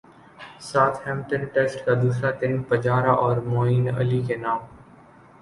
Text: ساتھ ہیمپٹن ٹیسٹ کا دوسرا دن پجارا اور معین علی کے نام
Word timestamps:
ساتھ 0.61 0.97
ہیمپٹن 1.07 1.43
ٹیسٹ 1.53 1.85
کا 1.85 1.93
دوسرا 2.01 2.31
دن 2.41 2.61
پجارا 2.63 3.11
اور 3.23 3.37
معین 3.45 3.95
علی 3.95 4.21
کے 4.27 4.35
نام 4.37 4.59